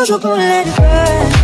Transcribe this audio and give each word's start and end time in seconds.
Cause 0.00 0.10
we're 0.12 0.18
gonna 0.18 0.42
let 0.42 0.66
it 0.66 0.76
burn. 0.78 1.39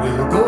We'll 0.00 0.28
go 0.30 0.47